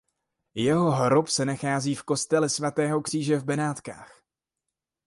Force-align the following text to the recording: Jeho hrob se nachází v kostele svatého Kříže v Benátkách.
Jeho 0.53 0.91
hrob 0.91 1.27
se 1.29 1.45
nachází 1.45 1.95
v 1.95 2.03
kostele 2.03 2.49
svatého 2.49 3.01
Kříže 3.01 3.37
v 3.39 3.43
Benátkách. 3.43 4.21